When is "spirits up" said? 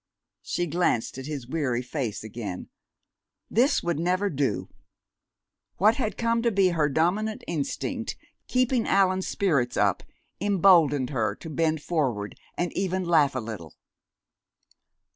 9.27-10.01